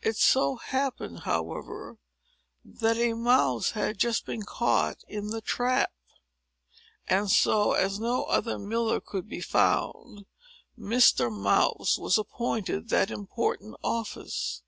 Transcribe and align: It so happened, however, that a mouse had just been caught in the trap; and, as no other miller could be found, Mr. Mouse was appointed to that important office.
It 0.00 0.16
so 0.16 0.56
happened, 0.56 1.24
however, 1.24 1.98
that 2.64 2.96
a 2.96 3.12
mouse 3.12 3.72
had 3.72 3.98
just 3.98 4.24
been 4.24 4.44
caught 4.44 5.04
in 5.06 5.26
the 5.26 5.42
trap; 5.42 5.92
and, 7.06 7.26
as 7.26 8.00
no 8.00 8.22
other 8.24 8.58
miller 8.58 9.00
could 9.02 9.28
be 9.28 9.42
found, 9.42 10.24
Mr. 10.78 11.30
Mouse 11.30 11.98
was 11.98 12.16
appointed 12.16 12.88
to 12.88 12.94
that 12.96 13.10
important 13.10 13.76
office. 13.84 14.62